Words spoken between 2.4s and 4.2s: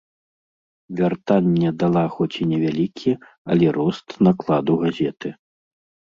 і невялікі, але рост